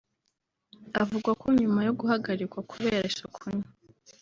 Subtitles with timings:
[1.01, 3.69] avuga ko nyuma yo guhagarikwa kubera isuku nke